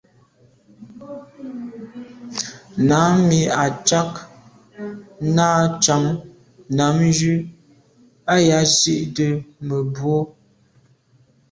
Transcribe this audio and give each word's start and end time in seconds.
Námí 2.89 3.39
à’cág 3.65 4.11
ná 5.35 5.47
cǎŋ 5.83 6.03
ndǎmjú 6.73 7.33
ā 8.33 8.35
yā 8.47 8.59
zí’də́ 8.77 9.31
mə̀bró. 9.67 10.17